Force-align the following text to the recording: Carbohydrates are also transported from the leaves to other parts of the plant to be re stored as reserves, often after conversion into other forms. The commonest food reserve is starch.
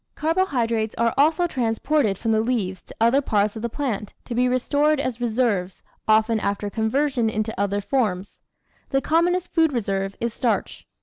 Carbohydrates 0.15 0.95
are 0.97 1.13
also 1.15 1.45
transported 1.45 2.17
from 2.17 2.31
the 2.31 2.41
leaves 2.41 2.81
to 2.81 2.95
other 2.99 3.21
parts 3.21 3.55
of 3.55 3.61
the 3.61 3.69
plant 3.69 4.15
to 4.25 4.33
be 4.33 4.47
re 4.49 4.57
stored 4.57 4.99
as 4.99 5.21
reserves, 5.21 5.83
often 6.07 6.39
after 6.39 6.71
conversion 6.71 7.29
into 7.29 7.53
other 7.61 7.81
forms. 7.81 8.39
The 8.89 8.99
commonest 8.99 9.53
food 9.53 9.71
reserve 9.71 10.15
is 10.19 10.33
starch. 10.33 10.87